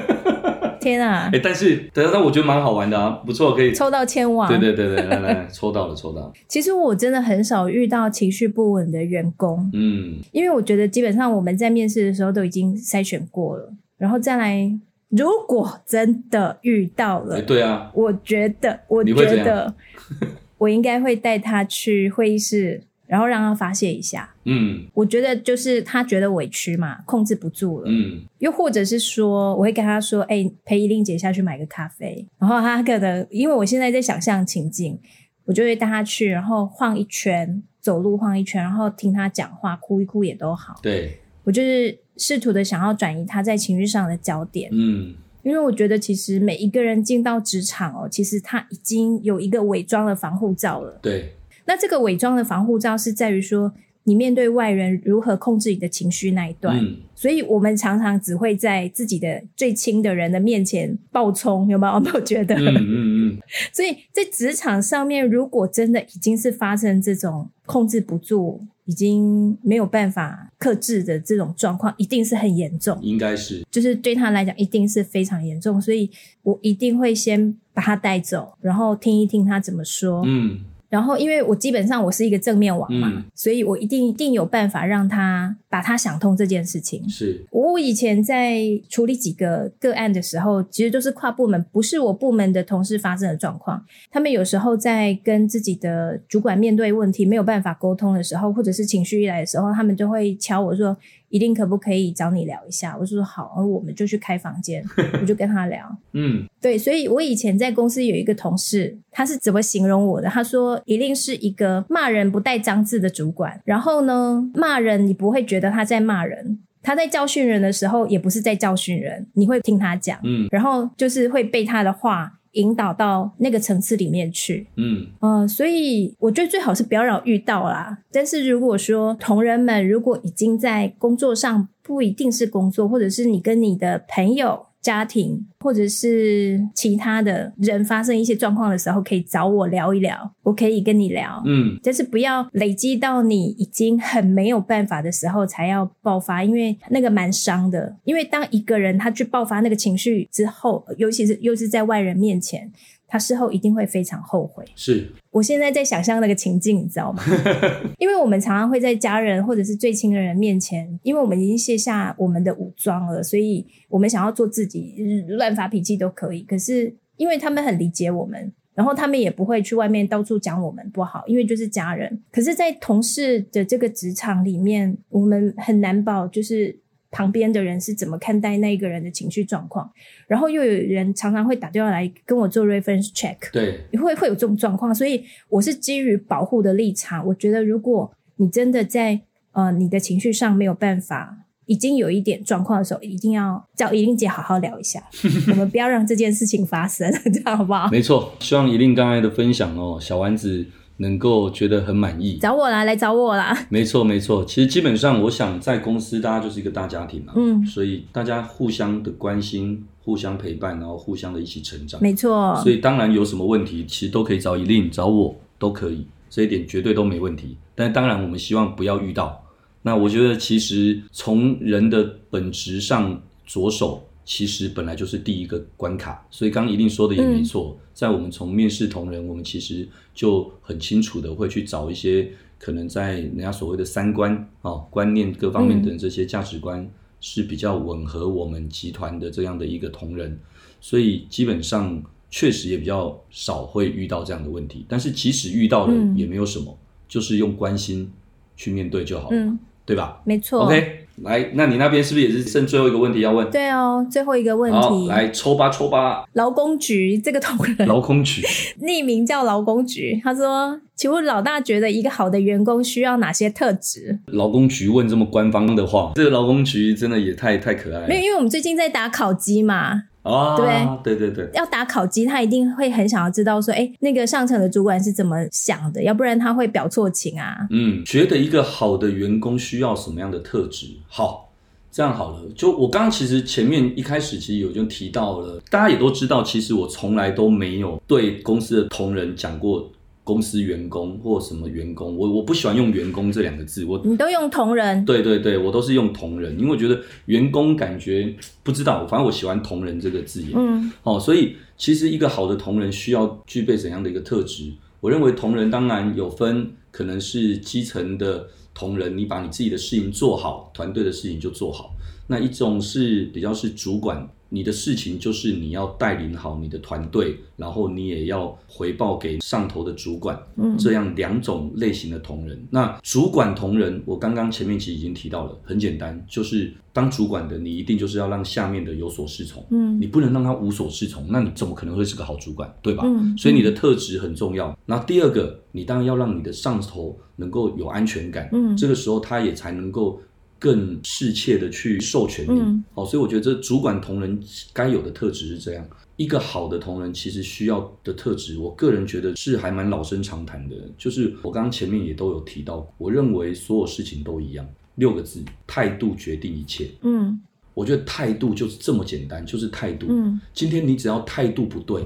[0.80, 1.30] 天啊！
[1.32, 4.48] 哎， 但是等下，但我觉得蛮好玩的啊，不错，可以抽到千万。
[4.48, 6.32] 对对对对，来来，抽到了，抽到了。
[6.48, 14.68] 其实我真的很少遇到情绪不稳的员工，嗯，因为我觉得基本上我们在面试的时候都已经筛选过了，然后再来，
[15.08, 19.74] 如果真的遇到了，对啊，我觉得，我觉得，
[20.58, 22.82] 我应该会带他去会议室。
[23.08, 35.00] 然后让他发泄一下，嗯，我觉得就是他觉得委屈嘛，控制不住了，嗯，又或者是说，我会跟他说，哎，陪一令姐下去买个咖啡，然后他可能因为我现在在想象情境，
[35.46, 51.32] 我就会带他去，然后晃一圈，走路晃一圈，然后听他讲话，哭一哭也都好，对，我就是试图的想要转移他在情绪上的焦点，嗯，因为我觉得其实每一个人进到职场哦，其实他已经有一个伪装的防护罩了，对。
[51.64, 56.78] 那这个伪装的防护罩是在于说，你面对外人如何控制你的情绪那一段。
[56.78, 61.92] 嗯，所以我们常常只会在自己的最亲的人的面前爆冲，有没有？
[61.92, 62.54] 有没有觉得？
[62.56, 63.38] 嗯嗯嗯。
[63.70, 72.98] 所以在职场上面，如果真的已经是发生这种控制不住、已经没有办法克制的这种状况，一定是很严重。
[73.02, 75.78] 应该是，就是对他来讲，一定是非常严重。
[75.78, 76.10] 所以
[76.42, 80.22] 我一定会先把他带走，然后听一听他怎么说。
[80.24, 80.60] 嗯。
[80.88, 87.06] 然后，因为我基本上我是一个正面王嘛，嗯、所以我一定一定有办法让他把他想通这件事情。
[87.08, 93.84] 是我以前在处理几个个案的时候，其实都是跨部门，不是我部门的同事发生的状况。
[94.10, 100.96] 他们有时候在跟自己的主管面对问题没有办法沟通的时候，或者是情绪一来的时候，他们就会敲我说。
[101.30, 102.96] 怡玲可不可以找你聊一下？
[102.98, 104.84] 我说好，然后我们就去开房间，
[105.20, 105.96] 我就跟他聊。
[106.12, 110.28] 嗯，对，所以我以前在公司有一个同事，他是怎么形容我的？
[110.28, 122.34] 他说一定是一个骂人不带脏字的主管，然后呢，骂人你不会觉得他在骂人，他在教训人的时候也不是在教训人，你会听他讲，嗯，然后就是会被他的话。
[122.52, 127.98] 引导到那个层次里面去，嗯，呃，所以我觉得最好是不要让我遇到啦。
[128.10, 134.67] 但是如果说同仁们如果已经在工作上，不一定是工作，或者是你跟你的朋友。
[134.80, 147.96] 家庭或者是其他的人发生一些状况的时候，可以找我聊一聊，我可以跟你聊，嗯，但是不要累积到你已经很没有办法的时候才要爆发，因为那个蛮伤的。
[148.04, 152.70] 因为当一个人他去爆发那个情绪之后，尤其是又是在外人面前。
[153.08, 154.62] 他事后一定会非常后悔。
[154.76, 157.22] 是，我现在在想象那个情境，你知道吗？
[157.98, 166.42] 因为我们常常会在家人或者是最亲的人面前，因为我们已经卸下我们的武装了，所以我们想要做自己，乱发脾气都可以。
[166.42, 172.22] 可是因为他们很理解我们，然后他们也不会去外面到处讲我们不好，因为就是家人。
[172.30, 176.78] 可是，在同事的这个职场里面，我们很难保就是。
[177.10, 179.90] 旁边的人是怎么看待那一个人的情绪状况？
[180.26, 189.20] 然后又有人常常会打电话来跟我做 reference check，对，会会有这种状况，所以我是基于保护的立场，我觉得如果你真的在
[189.52, 195.02] 呃你的情绪上没有办法，已经有一点状况的时候，一定要叫怡玲姐好好聊一下，
[195.50, 197.88] 我们不要让这件事情发生， 这样好不好？
[197.90, 200.66] 没错，希望怡玲刚才的分享哦，小丸子。
[200.98, 203.56] 能够觉得很满意，找我啦，来找我啦。
[203.68, 204.44] 没错，没错。
[204.44, 207.32] 其实基本上，我想在公司，大家就是一个大家庭嘛。
[207.36, 212.00] 嗯，所以大家互相的关心，互相陪伴，然后互相的一起成长。
[212.02, 212.54] 没错。
[212.62, 217.56] 所以当然有什么问题，其实都可以找怡玲，找我都可以，这一点绝对都没问题。
[217.74, 219.44] 但当然，我们希望不要遇到。
[219.82, 224.02] 那我觉得，其实从人的本质上着手。
[224.28, 226.22] 其实本来就是第一个关卡。
[226.30, 236.86] 所以刚刚一定说的也没错，嗯、在我们从面试同仁，我们其实就很清楚的会去找一些可能在人家所谓的三观啊、哦、观念各方面的这些价值观
[237.22, 240.38] 是比较吻合我们集团的这样的一个同仁，
[240.78, 244.84] 所以基本上确实也比较少会遇到这样的问题。
[244.86, 248.12] 但是即使遇到了也没有什么，嗯、就是用关心
[248.58, 249.36] 去面对就好了。
[249.36, 250.20] 嗯对吧？
[250.26, 250.66] 没错。
[250.66, 253.50] OK，来，那你那边是不是也是剩最后一个问题要问？
[253.50, 254.78] 对哦，最后一个问题。
[254.78, 256.24] 好，来抽吧，抽吧。
[256.34, 258.42] 劳工局这个同仁， 劳工局
[258.82, 260.20] 匿名叫劳工局。
[260.22, 268.08] 他说：“请问老大觉得一个好的员工需要哪些特质？”劳工局问这么官方的话，这个劳工局真的也太太可爱了。
[268.08, 270.04] 没有，因为我们最近在打考绩嘛。
[270.28, 277.66] 啊，对对对对，要打考绩，他一定会很想要知道说，哎，那个上层的主管是怎么想的，要不然他会表错情啊。
[277.70, 280.86] 嗯，觉得一个好的员工需要什么样的特质？
[281.08, 281.50] 好，
[281.90, 289.90] 这样好了，就我刚刚其实前面一开始其实有就提到了，大家也都知道，其实我从来都没有对公司的同仁讲过。
[290.28, 304.70] 公司员工或什么员工，我我不喜欢用员工这两个字，我你都用同仁，对对对，我都是用同仁，因为我觉得员工感觉不知道，反正我喜欢同仁这个字眼，嗯，哦，所以其实一个好的同仁需要具备怎样的一个特质？
[305.00, 311.86] 我认为同仁当然有分，可能是基层的同仁，你把你自己的事情做好，团队的事情就做好；
[312.26, 314.28] 那一种是比较是主管。
[314.50, 322.58] 你的事情就是你要带领好你的团队，然后你也要回报给上头的主管，嗯，这样两种类型的同仁。
[322.70, 333.02] 那主管同仁，我刚刚前面其实已经提到了，很简单，就是当主管的你一定就是要让下面的有所适从，嗯，你不能让他无所适从，那你怎么可能会是个好主管，对吧？
[333.04, 334.76] 嗯，所以你的特质很重要。
[334.86, 340.20] 那第二个，你当然要让你的上头能够有安全感，嗯，这个时候他也才能够。
[340.58, 344.40] 更适切的去授权你，嗯、好，所以我觉得这主管同仁
[344.72, 345.86] 该有的特质是这样。
[346.16, 356.90] 一个好的同仁其实需要的特质，我个人觉得是还蛮老生常谈的，就是我刚刚前面也都有提到，我认为所有事情都一样，六个字：态度决定一切。
[357.02, 357.40] 嗯，
[357.72, 360.06] 我觉得态度就是这么简单，就是态度。
[360.10, 362.04] 嗯，今天你只要态度不对，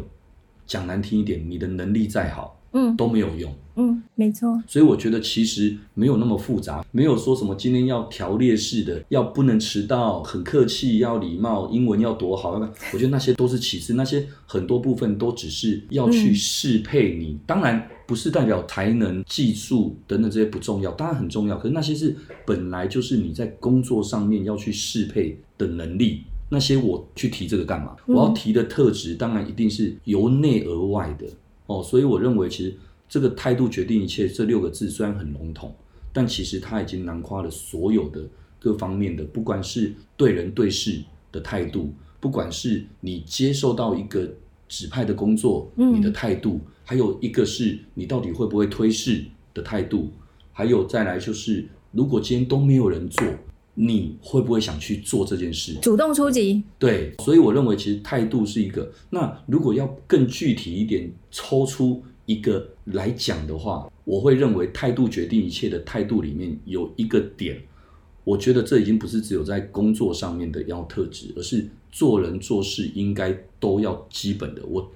[0.66, 2.58] 讲难听一点，你的能力再好。
[2.74, 3.54] 嗯，都没有用。
[3.76, 4.62] 嗯，没错。
[4.66, 12.52] 所以我觉得其实没有那么复杂，没有说什么今天要条列式的，要不能迟到，很客气，要礼貌，英文要多好。
[12.92, 17.32] 我觉得那些都是其次，那些很多部分都只是要去适配你。
[17.32, 21.56] 嗯、当然不是代表才能、技术等等这些不重要，当然很重要。
[21.56, 26.22] 可是那些是本来就是你在工作上面要去适配的能力。
[26.50, 27.96] 那些我去提这个干嘛？
[28.06, 31.26] 我要提的特质，当然一定是由内而外的。
[31.66, 32.76] 哦，所以我认为，其实
[33.12, 35.74] 这个态度决定一切这六个字虽然很笼统，
[36.14, 38.26] 但其实它已经囊括了所有的
[38.58, 40.98] 各方面的，不管是对人对事
[41.30, 44.26] 的态度，不管是你接受到一个
[44.66, 49.22] 指派的工作，你的态度，嗯、还有一个是你到底会不会推事
[49.52, 50.10] 的态度，
[50.50, 53.22] 还有再来就是，如果今天都没有人做。
[53.74, 55.72] 你会不会想去做这件事？
[55.80, 56.62] 主动出击。
[56.78, 58.92] 对，所以我认为其实态度是一个。
[59.08, 67.60] 那如果要更具体一点，抽出一个来讲的话，我会认为态度决定一切的态度里面有一个点，
[68.24, 74.62] 我觉得这已经不是只有在工作上面的要特质，而是做人做事应该都要基本的。
[74.66, 74.90] 我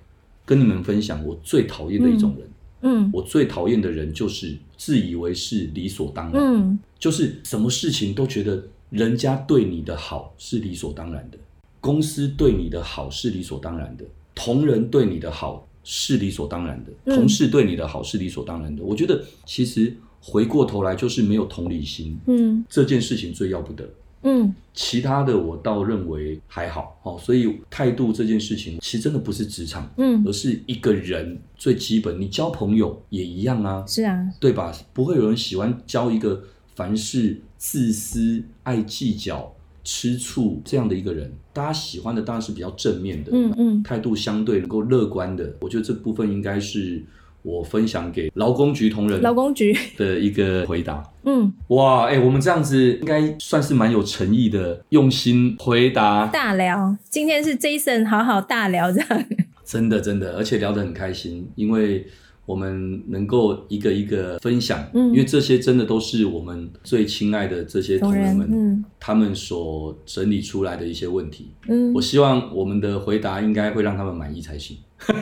[0.45, 2.41] 跟你们分享，我最讨厌的一种人。
[2.41, 2.51] 嗯
[2.83, 11.39] 嗯，我最讨厌的人就是自以为是理所当然，嗯，就是什么事情都觉得人家对你的好是理所当然的，
[11.81, 18.83] 公司对你的好是理所当然的，同仁对你的好是理所当然的，嗯，同事对你的好是理所当然的。
[18.83, 23.89] 我觉得其实回过头来就是没有同理心，嗯，这件事情最要不得。
[24.23, 32.21] 嗯，其他的我倒认为还好哦，所以态度这件事情其实真的不是职场，嗯，而是一个人最基本。
[32.21, 34.77] 你交朋友也一样啊，是啊，对吧？
[34.93, 36.43] 不会有人喜欢交一个
[36.75, 39.55] 凡事自私、爱计较、
[39.87, 41.33] 吃醋这样的一个人。
[41.55, 45.55] 大家喜欢的当然是比较正面的，嗯嗯，态度相对能够乐观的。
[45.61, 47.03] 我觉得这部分应该是。
[47.43, 51.01] 我分享给劳工局同仁，劳工局的一个回答。
[51.23, 56.27] 嗯，哇，哎、欸，我们这样子应该算是蛮有诚意的，用心回答。
[56.27, 59.25] 大聊，今天是 Jason 好好大聊这样。
[59.65, 62.05] 真的，真的，而且聊得很开心，因为。
[62.47, 74.77] 我们能够一个一个分享，嗯，因为这些真的都是我们最亲爱的这些同仁们，嗯，他们所整理出来的一些问题，嗯，我希望我们的回答应该会让他们满意才行。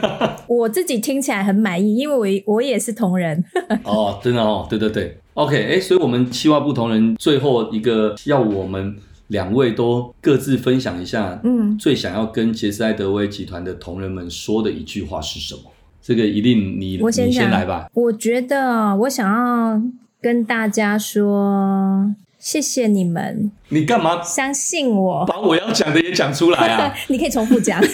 [0.47, 3.43] 我自己听起来很满意，因为我我也是同仁。
[3.83, 8.95] 哦，真的哦，对对对，OK，哎，所以我们企划部同仁最后一个要我们
[9.29, 15.63] 两位都各自分享一下，嗯，最想要跟杰斯艾德威集团的同仁们说的一句话是什么？
[16.07, 17.89] 这个一定你我先你先来吧。
[17.95, 19.81] 我觉得我想要
[20.21, 23.51] 跟大家说，谢谢你们。
[23.71, 25.25] 你干嘛相信我？
[25.25, 26.95] 把我要讲的也讲出来啊！
[27.09, 27.81] 你可以重复讲。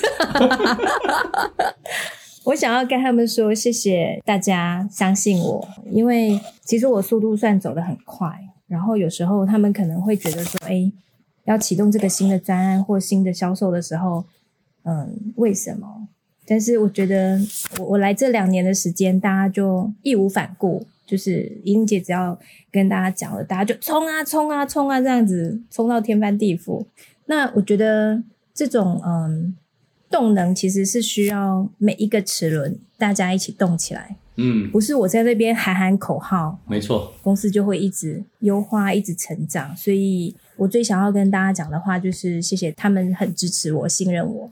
[2.43, 8.29] 我想要跟他们说，谢谢大家相信我，因为其实我速度算走得很快。
[8.67, 10.91] 然后有时候他们可能会觉得说，哎，
[11.45, 14.25] 要启动这个新的专案或新的销售的时候，
[14.83, 16.09] 嗯，为什么？
[16.51, 17.41] 但是我觉得
[17.79, 22.37] 我我来这两年的时间，大家就义无反顾，就是英姐只要
[22.73, 26.85] 跟大家讲了，大家就冲啊冲啊冲啊这样子，冲到天翻地覆。
[27.27, 28.21] 那我觉得
[28.53, 29.55] 这种嗯。
[30.11, 39.77] 动能其实是需要每一个齿轮大家一起动起来，嗯，不是我在那边喊喊口号，没错，公司就会一直优化、一直成长。
[39.77, 44.51] 所以我最想要跟大家讲的话就是，谢谢他们很支持我、信任我。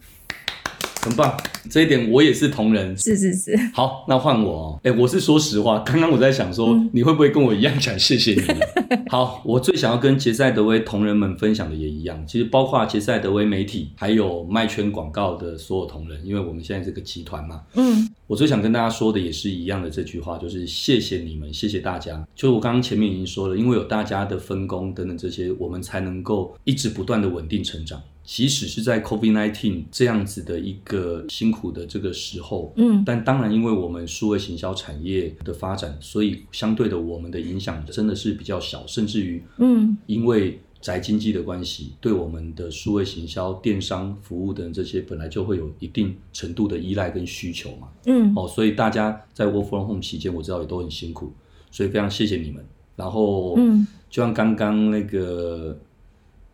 [1.03, 1.37] 很棒，
[1.71, 2.97] 这一点我也是同仁。
[2.97, 3.57] 是是是。
[3.73, 4.81] 好，那换我哦。
[4.83, 8.43] 哎，我是说实话，刚刚我在想说，嗯、你会不会跟我一样讲谢谢你？
[9.09, 22.27] 好，我最想要跟杰赛德威同仁们分享的也一样，其实包括杰赛德威媒体，还有麦圈广告的所有同仁，因为我们现在这个集团嘛，嗯，我最想跟大家说的也是一样的这句话，就是谢谢你们，谢谢大家。
[22.35, 28.01] 就我刚刚前面已经说了，因为有大家的分工等等这些，我们才能够一直不断的稳定成长。
[28.29, 51.33] 即使是在 COVID-19 这样子的一个辛苦的这个时候，嗯，但当然，因为我们数位行销产业的发展，所以相对的，我们的影响真的是比较小，甚至于，嗯，因为宅经济的关系，对我们的数位行销、电商服务等这些本来就会有一定程度的依赖跟需求嘛，嗯，哦，所以大家在 Work from Home 期间，我知道也都很辛苦，
[51.71, 52.63] 所以非常谢谢你们。
[52.95, 55.75] 然后，嗯，就像刚刚那个。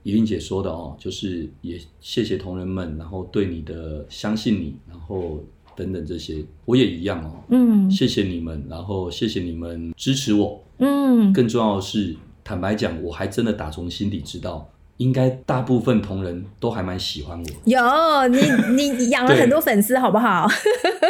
[0.05, 5.43] 怡玲姐说的哦，就是也谢谢同仁们，然后对你的相信你，然后
[5.75, 7.33] 等等这些，我也一样哦。
[7.49, 10.63] 嗯，谢谢你们，然后谢谢你们支持我。
[10.79, 17.47] 嗯，更重要的是，坦白讲，我还真的打从心底知道，应该大部分同仁都还蛮喜欢我。
[17.65, 18.39] 有你，
[18.77, 20.47] 你你养了很多粉丝，好不好？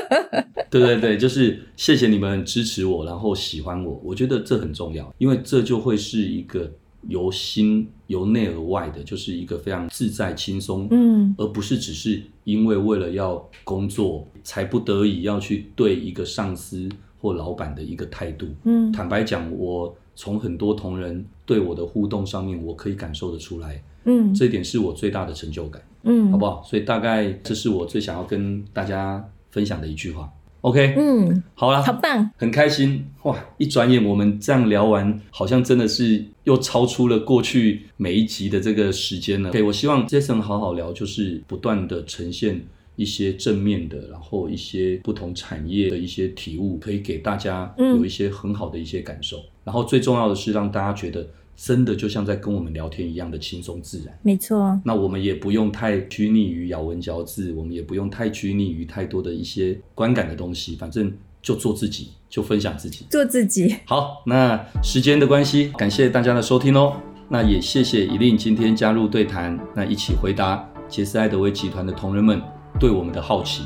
[0.70, 6.70] 对对对，就是谢谢你们支持我，然后喜欢我，我觉得这很重要，因为这就会是一个。
[7.08, 16.88] 由心由内而外的，就是一个非常自在轻松，嗯，而不是只是因为为了要工作才不得已要去对一个上司
[17.20, 26.62] 或老板的一个态度，嗯，坦白讲，我从很多同仁对我的互动上面，我可以感受得出来，嗯，这一点是我最大的成就感，嗯，好不好？
[26.62, 30.30] 所以大概这是我最想要跟大家分享的一句话。
[30.64, 33.36] OK，嗯，好啦，好棒，很开心哇！
[33.58, 39.50] 一转眼我们这样聊完，好像真的是又超出了过去每一集的这个时间了。
[39.50, 42.62] OK，我希望 Jason 好好聊，就是不断的呈现
[42.96, 49.36] 一些正面的，然后一些不同产业的一些体悟，可以给大家有一些很好的一些感受。
[49.36, 51.28] 嗯，然后最重要的是让大家觉得。
[51.56, 54.78] 真的就像在跟我们聊天一样的轻松自然，没错。
[54.84, 63.76] 那我们也不用太拘泥于咬文嚼字，我们也不用太拘泥于太多的一些观感的东西，反正就做自己，就分享自己，做自己。
[63.84, 66.96] 好，那时间的关系，感谢大家的收听哦。
[67.28, 72.42] 那也谢谢一令今天加入对谈，那一起回答杰斯艾德威集团的同仁们
[72.78, 73.62] 对我们的好奇。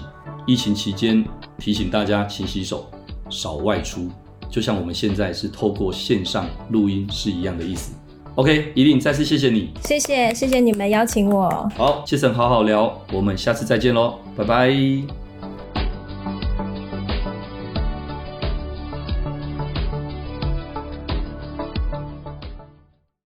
[0.47, 1.25] 疫情期间
[1.59, 2.91] 提醒大家勤洗手，
[3.29, 4.11] 少外出。
[4.51, 7.93] 就像我们现在是透过线上录音是一样的意思。
[8.35, 11.51] OK，一定再次谢谢你，谢谢谢谢你们邀请我。
[11.77, 15.18] 好，杰森好好聊，我们下次再见喽，拜拜。